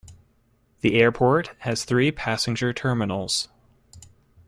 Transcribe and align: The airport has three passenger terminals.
The 0.79 0.99
airport 0.99 1.51
has 1.59 1.85
three 1.85 2.11
passenger 2.11 2.73
terminals. 2.73 3.49